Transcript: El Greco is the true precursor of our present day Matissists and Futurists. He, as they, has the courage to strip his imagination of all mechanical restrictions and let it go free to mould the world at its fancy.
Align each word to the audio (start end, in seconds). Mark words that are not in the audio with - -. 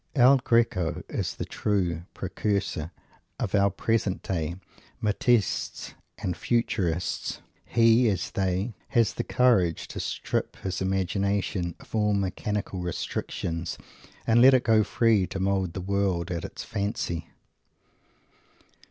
El 0.15 0.37
Greco 0.39 1.03
is 1.09 1.35
the 1.35 1.45
true 1.45 2.05
precursor 2.15 2.89
of 3.39 3.53
our 3.53 3.69
present 3.69 4.23
day 4.23 4.55
Matissists 4.99 5.93
and 6.17 6.35
Futurists. 6.35 7.39
He, 7.65 8.09
as 8.09 8.31
they, 8.31 8.73
has 8.87 9.13
the 9.13 9.23
courage 9.23 9.87
to 9.89 9.99
strip 9.99 10.55
his 10.55 10.81
imagination 10.81 11.75
of 11.79 11.93
all 11.93 12.13
mechanical 12.15 12.79
restrictions 12.79 13.77
and 14.25 14.41
let 14.41 14.55
it 14.55 14.63
go 14.63 14.83
free 14.83 15.27
to 15.27 15.39
mould 15.39 15.73
the 15.73 15.81
world 15.81 16.31
at 16.31 16.43
its 16.45 16.63
fancy. 16.63 17.27